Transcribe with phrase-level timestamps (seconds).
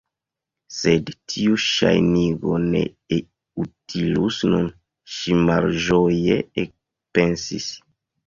[0.75, 2.81] "Sed tiu ŝajnigo ne
[3.65, 7.69] utilus nun"—ŝi malĝoje ekpensis—.